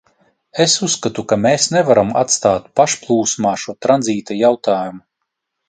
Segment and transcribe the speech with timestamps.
[0.63, 5.07] Es uzskatu, ka mēs nevaram atstāt pašplūsmā šo tranzīta jautājumu.